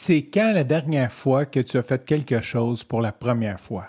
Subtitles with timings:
[0.00, 3.88] C'est quand la dernière fois que tu as fait quelque chose pour la première fois?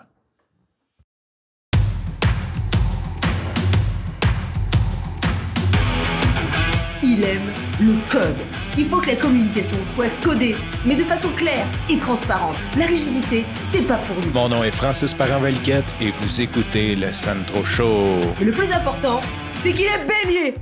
[7.03, 8.35] Il aime le code.
[8.75, 12.57] Il faut que la communication soit codée, mais de façon claire et transparente.
[12.75, 14.31] La rigidité, c'est pas pour nous.
[14.33, 18.19] Mon nom est Francis parent et vous écoutez le Sandro Show.
[18.39, 19.21] Mais le plus important,
[19.61, 20.55] c'est qu'il est bélier.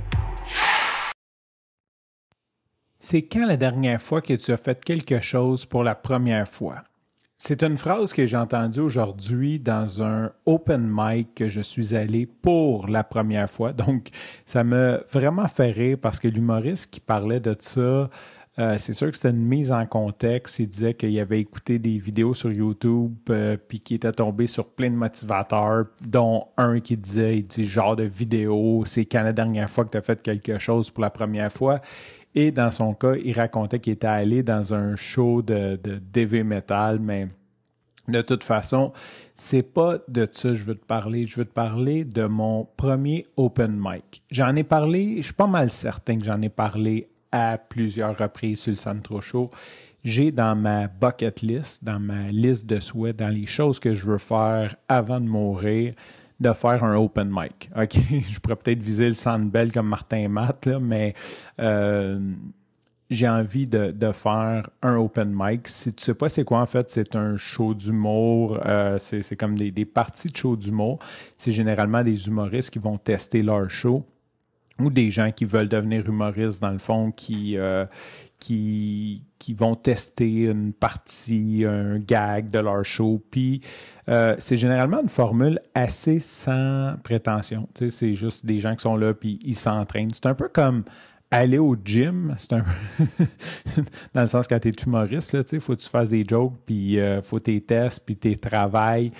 [3.10, 6.84] C'est quand la dernière fois que tu as fait quelque chose pour la première fois?
[7.38, 12.26] C'est une phrase que j'ai entendue aujourd'hui dans un open mic que je suis allé
[12.26, 13.72] pour la première fois.
[13.72, 14.10] Donc,
[14.44, 18.10] ça m'a vraiment fait rire parce que l'humoriste qui parlait de ça,
[18.58, 20.58] euh, c'est sûr que c'était une mise en contexte.
[20.58, 24.66] Il disait qu'il avait écouté des vidéos sur YouTube euh, puis qu'il était tombé sur
[24.66, 29.32] plein de motivateurs, dont un qui disait, il dit genre de vidéo, c'est quand la
[29.32, 31.80] dernière fois que tu as fait quelque chose pour la première fois.
[32.34, 36.44] Et dans son cas, il racontait qu'il était allé dans un show de, de DV
[36.44, 37.28] metal, mais
[38.08, 38.92] de toute façon,
[39.34, 41.26] c'est pas de ça que je veux te parler.
[41.26, 44.22] Je veux te parler de mon premier open mic.
[44.30, 48.60] J'en ai parlé, je suis pas mal certain que j'en ai parlé à plusieurs reprises
[48.60, 49.50] sur le Centro Show.
[50.04, 54.06] J'ai dans ma bucket list, dans ma liste de souhaits, dans les choses que je
[54.06, 55.94] veux faire avant de mourir,
[56.40, 57.70] de faire un open mic.
[57.76, 57.96] OK?
[58.10, 61.14] Je pourrais peut-être viser le Sandbell comme Martin Matt, là, mais
[61.60, 62.18] euh,
[63.10, 65.66] j'ai envie de, de, faire un open mic.
[65.68, 68.60] Si tu sais pas c'est quoi, en fait, c'est un show d'humour.
[68.66, 70.98] Euh, c'est comme des, des, parties de show d'humour.
[71.36, 74.04] C'est généralement des humoristes qui vont tester leur show
[74.80, 77.84] ou des gens qui veulent devenir humoristes, dans le fond, qui, euh,
[78.38, 83.22] qui, qui vont tester une partie, un gag de leur show.
[83.30, 83.62] Puis
[84.08, 87.68] euh, c'est généralement une formule assez sans prétention.
[87.90, 90.10] C'est juste des gens qui sont là puis ils s'entraînent.
[90.12, 90.84] C'est un peu comme
[91.30, 92.62] aller au gym, c'est un
[94.14, 96.98] dans le sens quand tu es humoriste, tu faut que tu fasses des jokes, puis
[96.98, 99.10] euh, faut tes tests, puis tes travails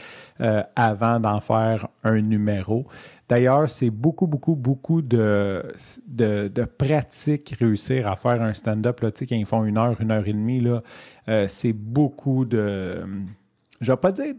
[0.40, 2.86] euh, avant d'en faire un numéro.
[3.28, 5.62] D'ailleurs, c'est beaucoup, beaucoup, beaucoup de,
[6.06, 9.00] de, de pratique réussir à faire un stand-up.
[9.00, 10.82] Là, quand ils font une heure, une heure et demie, là,
[11.28, 13.04] euh, c'est beaucoup de.
[13.82, 14.34] Je vais pas dire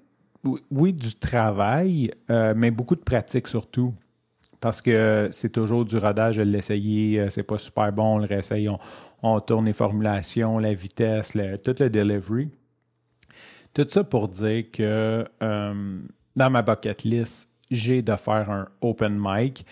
[0.72, 3.94] oui, du travail, euh, mais beaucoup de pratique surtout.
[4.59, 8.25] Parce que c'est toujours du rodage de l'essayer, euh, c'est pas super bon, on le
[8.25, 8.70] réessaye,
[9.22, 11.31] on, tourne les formulations, la vitesse,
[11.64, 12.50] tout le delivery.
[13.74, 15.25] Tout ça pour dire que
[16.36, 19.66] dans ma bucket list, j'ai de faire un open mic.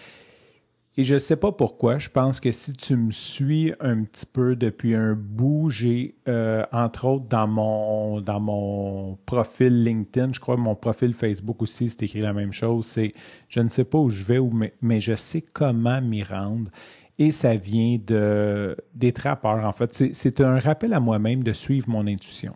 [1.00, 2.00] Et je ne sais pas pourquoi.
[2.00, 6.66] Je pense que si tu me suis un petit peu depuis un bout, j'ai, euh,
[6.72, 12.02] entre autres, dans mon, dans mon profil LinkedIn, je crois mon profil Facebook aussi, c'est
[12.02, 12.88] écrit la même chose.
[12.88, 13.12] C'est
[13.48, 14.40] je ne sais pas où je vais,
[14.82, 16.72] mais, je sais comment m'y rendre.
[17.20, 20.14] Et ça vient de, des trappeurs, en fait.
[20.14, 22.56] C'est un rappel à moi-même de suivre mon intuition.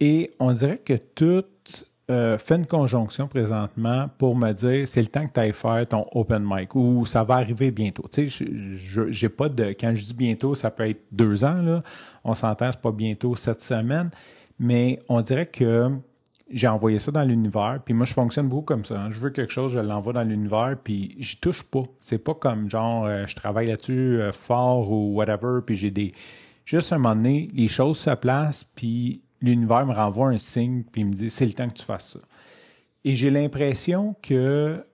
[0.00, 1.44] Et on dirait que tout
[2.10, 5.86] euh, fait une conjonction présentement pour me dire c'est le temps que tu ailles faire
[5.86, 8.06] ton open mic ou ça va arriver bientôt.
[8.10, 8.46] Tu sais,
[9.10, 9.74] j'ai pas de.
[9.78, 11.82] Quand je dis bientôt, ça peut être deux ans, là.
[12.24, 14.10] On s'entend, c'est pas bientôt cette semaine,
[14.58, 15.90] mais on dirait que
[16.50, 19.00] j'ai envoyé ça dans l'univers, puis moi je fonctionne beaucoup comme ça.
[19.00, 19.10] Hein.
[19.10, 21.82] Je veux quelque chose, je l'envoie dans l'univers, puis j'y touche pas.
[22.00, 26.12] C'est pas comme genre euh, je travaille là-dessus euh, fort ou whatever, puis j'ai des.
[26.64, 31.02] Juste un moment donné, les choses se placent, puis l'univers me renvoie un signe puis
[31.02, 32.20] il me dit c'est le temps que tu fasses ça.
[33.04, 34.84] Et j'ai l'impression que,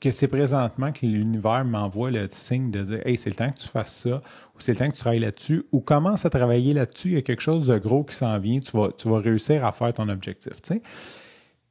[0.00, 3.58] que c'est présentement que l'univers m'envoie le signe de dire Hey, c'est le temps que
[3.58, 4.20] tu fasses ça,
[4.54, 7.18] ou c'est le temps que tu travailles là-dessus, ou commence à travailler là-dessus, il y
[7.18, 9.92] a quelque chose de gros qui s'en vient, tu vas, tu vas réussir à faire
[9.92, 10.60] ton objectif.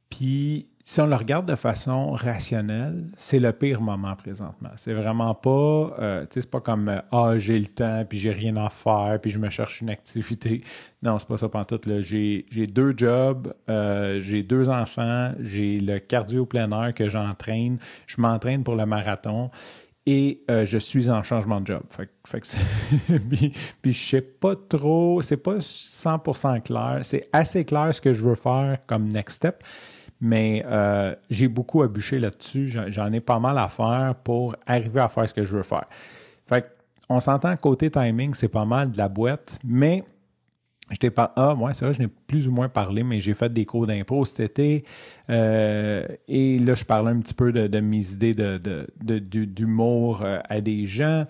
[0.08, 4.70] Puis si on le regarde de façon rationnelle, c'est le pire moment présentement.
[4.76, 5.50] C'est vraiment pas,
[6.00, 9.30] euh, c'est pas comme euh, ah j'ai le temps puis j'ai rien à faire puis
[9.30, 10.62] je me cherche une activité.
[11.04, 12.00] Non, c'est pas ça pantoute là.
[12.00, 17.78] J'ai j'ai deux jobs, euh, j'ai deux enfants, j'ai le cardio plein air que j'entraîne,
[18.06, 19.50] je m'entraîne pour le marathon
[20.06, 21.82] et je suis en changement de job.
[21.88, 27.00] Fait, fait que puis, puis je sais pas trop, c'est pas 100% clair.
[27.02, 29.64] C'est assez clair ce que je veux faire comme next step
[30.22, 32.72] mais euh, j'ai beaucoup à bûcher là-dessus.
[32.86, 35.84] J'en ai pas mal à faire pour arriver à faire ce que je veux faire.
[36.46, 36.64] Fait
[37.08, 40.04] on s'entend côté timing, c'est pas mal de la boîte, mais
[40.92, 41.32] je t'ai pas.
[41.36, 43.86] Ah, moi, c'est vrai, je n'ai plus ou moins parlé, mais j'ai fait des cours
[43.86, 44.84] d'impro cet été.
[45.28, 50.60] Euh, et là, je parlais un petit peu de, mes idées d'humour de, euh, à
[50.60, 51.26] des gens.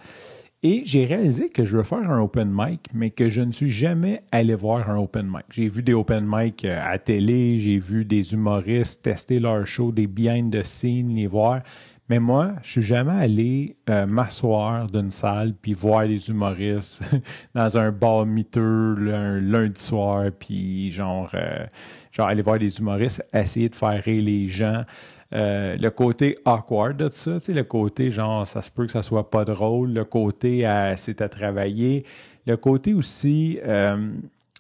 [0.65, 3.69] Et j'ai réalisé que je veux faire un open mic, mais que je ne suis
[3.69, 5.45] jamais allé voir un open mic.
[5.51, 9.91] J'ai vu des open mic euh, à télé, j'ai vu des humoristes tester leur show,
[9.91, 11.63] des behind the scenes, les voir,
[12.09, 17.03] Mais moi, je suis jamais allé euh, m'asseoir d'une salle puis voir les humoristes
[17.57, 21.67] dans un bar miteux un lundi soir puis genre, euh,
[22.13, 24.85] genre aller voir les humoristes essayer de faire rire les gens.
[25.33, 28.93] Euh, le côté awkward de ça, tu sais, le côté genre ça se peut que
[28.93, 32.05] ça soit pas drôle, le côté c'est à travailler,
[32.47, 33.59] le côté aussi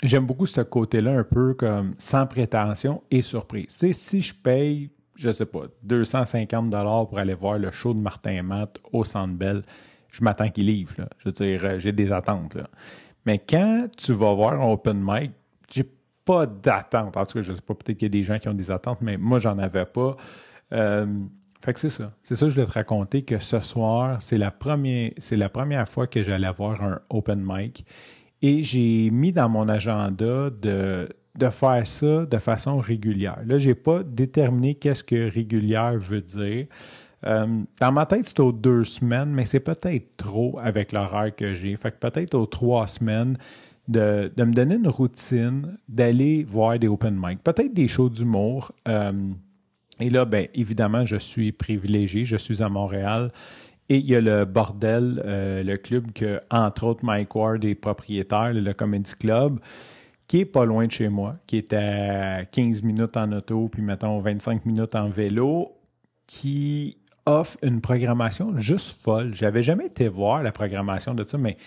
[0.03, 3.69] j'aime beaucoup ce côté-là un peu comme sans prétention et surprise.
[3.69, 4.91] Tu sais, si je paye
[5.23, 9.35] je sais pas, 250 dollars pour aller voir le show de Martin Matt au Centre
[9.35, 9.63] Bell,
[10.11, 10.95] je m'attends qu'il livre.
[11.19, 12.55] Je veux dire, euh, j'ai des attentes.
[12.55, 12.69] Là.
[13.25, 15.33] Mais quand tu vas voir un open mic,
[15.71, 15.89] j'ai
[16.25, 17.17] pas d'attente.
[17.17, 18.71] En tout cas, je sais pas, peut-être qu'il y a des gens qui ont des
[18.71, 20.17] attentes, mais moi, j'en avais pas.
[20.73, 21.07] Euh,
[21.65, 22.13] fait que c'est ça.
[22.23, 25.49] C'est ça que je voulais te raconter que ce soir, c'est la première, c'est la
[25.49, 27.87] première fois que j'allais voir un open mic.
[28.41, 31.09] Et j'ai mis dans mon agenda de,
[31.39, 33.39] de faire ça de façon régulière.
[33.47, 36.67] Là, je n'ai pas déterminé qu'est-ce que régulière veut dire.
[37.25, 41.55] Euh, dans ma tête, c'est aux deux semaines, mais c'est peut-être trop avec l'horaire que
[41.55, 41.77] j'ai.
[41.77, 43.39] Fait que peut-être aux trois semaines
[43.89, 48.73] de, me donner une routine, d'aller voir des open mic, peut-être des shows d'humour.
[48.89, 49.13] Euh,
[50.01, 53.33] et là, bien évidemment, je suis privilégié, je suis à Montréal.
[53.89, 57.75] Et il y a le Bordel, euh, le club que, entre autres, Mike Ward est
[57.75, 59.61] propriétaire, le Comedy Club
[60.33, 63.83] qui est pas loin de chez moi, qui est à 15 minutes en auto, puis
[63.83, 65.73] mettons 25 minutes en vélo,
[66.27, 66.97] qui
[67.27, 69.35] offre une programmation juste folle.
[69.35, 71.59] J'avais jamais été voir la programmation de ça, mais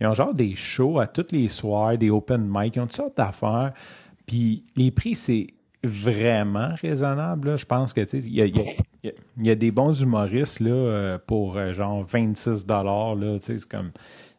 [0.00, 2.96] ils ont genre des shows à tous les soirs, des open mic, ils ont toutes
[2.96, 3.74] sortes d'affaires.
[4.26, 5.48] Puis les prix, c'est
[5.84, 7.58] vraiment raisonnable.
[7.58, 8.46] Je pense que il y a,
[9.38, 13.16] y a, des bons humoristes là, euh, pour euh, genre 26 dollars.
[13.40, 13.92] C'est comme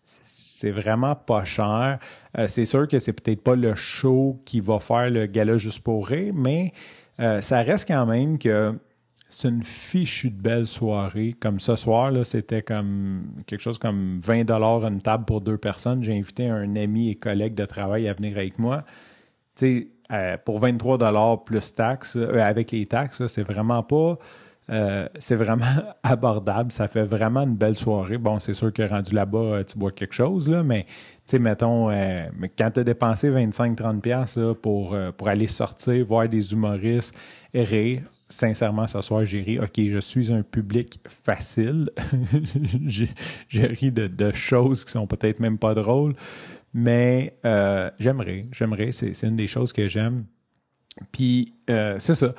[0.03, 2.00] c'est vraiment pas cher.
[2.38, 5.81] Euh, c'est sûr que c'est peut-être pas le show qui va faire le gala juste
[5.81, 6.74] pour rire, mais
[7.18, 8.77] ça reste quand même que
[9.30, 11.33] c'est une fichue de belle soirée.
[11.39, 16.03] Comme ce soir, c'était comme quelque chose comme 20 dollars une table pour deux personnes.
[16.03, 18.83] J'ai invité un ami et collègue de travail à venir avec moi.
[19.56, 24.18] Tu euh, pour 23 dollars plus taxes, avec les taxes, c'est vraiment pas
[24.72, 25.66] euh, c'est vraiment
[26.04, 26.72] abordable.
[26.72, 28.18] Ça fait vraiment une belle soirée.
[28.18, 31.40] Bon, c'est sûr que rendu là-bas, euh, tu bois quelque chose, là, mais tu sais,
[31.40, 32.25] mettons, euh,
[32.57, 37.16] quand tu as dépensé 25-30$ pour, pour aller sortir, voir des humoristes
[37.54, 39.60] rire, sincèrement, ce soir, j'ai ri.
[39.60, 41.90] OK, je suis un public facile.
[42.88, 46.16] j'ai ri de, de, choses qui sont peut-être même pas drôles,
[46.75, 47.39] mais
[47.98, 48.92] j'aimerais, j'aimerais.
[48.92, 50.25] C'est une des choses que j'aime.
[51.12, 52.36] Puis, c'est ça.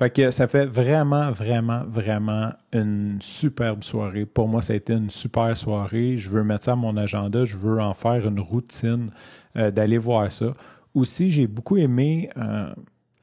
[0.00, 4.24] Fait que ça fait vraiment, vraiment, vraiment une superbe soirée.
[4.24, 6.16] Pour moi, ça a été une super soirée.
[6.16, 7.44] Je veux mettre ça à mon agenda.
[7.44, 9.10] Je veux en faire une routine
[9.58, 10.54] euh, d'aller voir ça.
[10.94, 12.72] Aussi, j'ai beaucoup aimé, euh,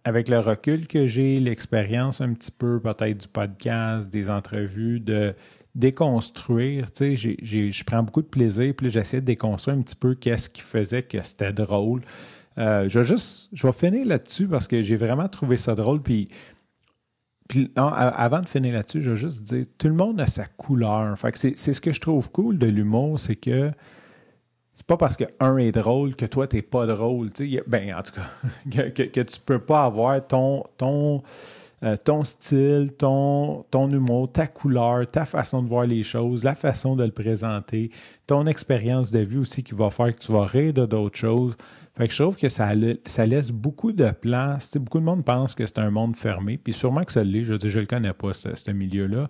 [0.03, 5.33] avec le recul que j'ai, l'expérience un petit peu peut-être du podcast, des entrevues, de
[5.77, 6.91] déconstruire.
[6.91, 10.49] Tu sais, je prends beaucoup de plaisir, puis j'essaie de déconstruire un petit peu qu'est-ce
[10.49, 12.01] qui faisait que c'était drôle.
[12.57, 16.01] Euh, je vais juste, je vais finir là-dessus parce que j'ai vraiment trouvé ça drôle.
[16.01, 16.29] Puis
[17.47, 21.17] puis avant de finir là-dessus, je veux juste dire, tout le monde a sa couleur.
[21.17, 23.71] Fait c'est, ce que je trouve cool de l'humour, c'est que
[24.73, 27.29] c'est pas parce que un est drôle que toi t'es pas drôle.
[27.67, 31.23] ben en tout cas, que, que, tu peux pas avoir ton ton
[31.83, 36.95] euh, ton style, ton, humour, ta couleur, ta façon de voir les choses, la façon
[36.95, 37.91] de le présenter,
[38.25, 41.55] ton expérience de vie aussi qui va faire que tu vas rire de d'autres choses.
[41.95, 42.71] Fait que je trouve que ça,
[43.05, 44.75] ça laisse beaucoup de place.
[44.77, 47.43] beaucoup de monde pense que c'est un monde fermé, puis sûrement que ça l'est.
[47.43, 49.29] Je dire, je le connais pas, ce, milieu-là.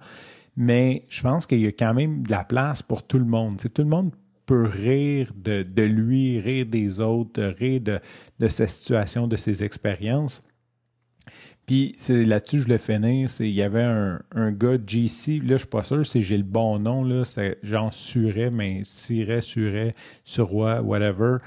[0.56, 3.58] Mais je pense qu'il y a quand même de la place pour tout le monde.
[3.58, 4.12] tout le monde
[4.46, 8.00] peut rire de, lui, rire des autres, rire de,
[8.40, 10.42] de sa situation, de ses expériences.
[11.68, 13.30] Puis c'est là-dessus, je le finir.
[13.42, 16.44] Il y avait un, un gars, JC, là, je suis pas sûr si j'ai le
[16.44, 19.94] bon nom, là, c'est genre Suret, mais Siret, Suret,
[20.24, 21.38] Surroi, whatever.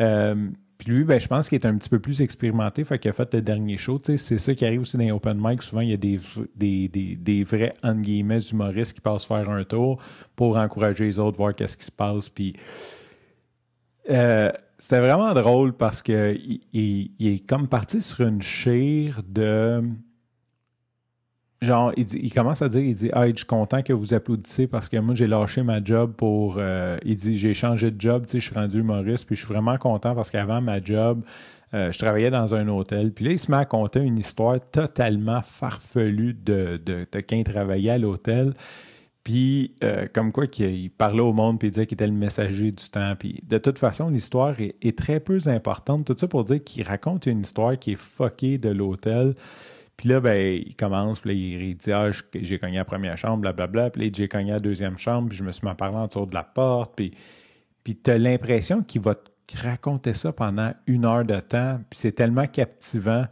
[0.00, 3.10] Euh, puis lui, ben, je pense qu'il est un petit peu plus expérimenté, fait qu'il
[3.10, 4.00] a fait le dernier show.
[4.02, 5.62] C'est ça qui arrive aussi dans les open mic.
[5.62, 6.18] Souvent, il y a des,
[6.56, 10.02] des, des, des vrais, entre guillemets, humoristes qui passent faire un tour
[10.34, 12.28] pour encourager les autres, voir qu'est-ce qui se passe.
[12.28, 12.56] Puis
[14.08, 14.50] euh,
[14.80, 16.36] c'était vraiment drôle parce que
[16.72, 19.82] il, est comme parti sur une chire de
[21.60, 24.88] genre, il, commence à dire, il dit, ah, je suis content que vous applaudissez parce
[24.88, 28.32] que moi, j'ai lâché ma job pour, euh, il dit, j'ai changé de job, tu
[28.32, 31.22] sais, je suis rendu humoriste, puis je suis vraiment content parce qu'avant ma job,
[31.74, 33.12] euh, je travaillais dans un hôtel.
[33.12, 37.36] Puis là, il se met à compter une histoire totalement farfelue de, de, de quand
[37.36, 38.54] il travaillait à l'hôtel.
[39.24, 42.72] Puis, euh, comme quoi, qu'il parlait au monde, puis il disait qu'il était le messager
[42.72, 43.14] du temps.
[43.18, 46.06] Puis, de toute façon, l'histoire est, très peu importante.
[46.06, 49.34] Tout ça pour dire qu'il raconte une histoire qui est fuckée de l'hôtel.
[49.98, 53.90] Puis là, ben, il commence, puis il dit Ah, j'ai cogné la première chambre, blablabla.
[53.90, 56.34] Puis là, j'ai cogné la deuxième chambre, puis je me suis à parler autour de
[56.34, 56.94] la porte.
[56.96, 57.12] Puis,
[57.84, 59.30] puis tu l'impression qu'il va te
[59.62, 61.78] raconter ça pendant une heure de temps.
[61.90, 63.26] Puis c'est tellement captivant.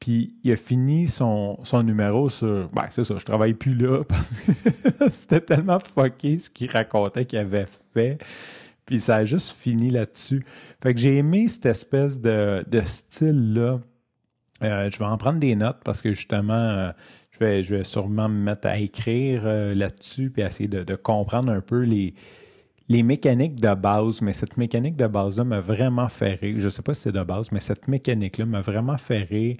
[0.00, 4.04] Puis il a fini son, son numéro sur Ben, c'est ça, je travaille plus là
[4.08, 8.18] parce que c'était tellement fucké ce qu'il racontait qu'il avait fait.
[8.84, 10.44] Puis ça a juste fini là-dessus.
[10.82, 13.80] Fait que j'ai aimé cette espèce de, de style-là.
[14.62, 16.90] Euh, je vais en prendre des notes parce que justement, euh,
[17.32, 20.94] je, vais, je vais sûrement me mettre à écrire euh, là-dessus puis essayer de, de,
[20.94, 22.14] comprendre un peu les,
[22.88, 24.22] les mécaniques de base.
[24.22, 26.56] Mais cette mécanique de base-là m'a vraiment fait rire.
[26.58, 29.56] Je ne sais pas si c'est de base, mais cette mécanique-là m'a vraiment fait rire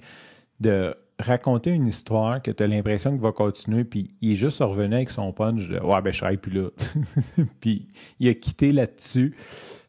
[0.59, 4.59] de raconter une histoire que tu as l'impression qu'il va continuer, puis il est juste
[4.59, 6.69] revenu avec son punch de Ouais, ben je serai plus là.
[7.59, 7.87] puis
[8.19, 9.35] il a quitté là-dessus.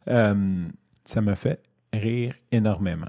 [0.09, 0.65] Euh,
[1.05, 1.61] ça me fait
[1.93, 3.09] rire énormément.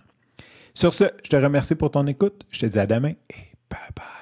[0.73, 2.45] Sur ce, je te remercie pour ton écoute.
[2.51, 4.18] Je te dis à demain et bye bye.